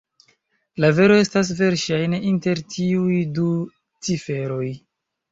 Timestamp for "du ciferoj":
3.35-4.71